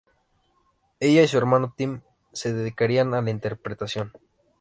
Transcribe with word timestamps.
Ella 0.99 1.21
y 1.21 1.27
su 1.27 1.37
hermano 1.37 1.75
Tim 1.77 2.01
se 2.33 2.51
dedicarían 2.53 3.13
a 3.13 3.21
la 3.21 3.29
interpretación. 3.29 4.11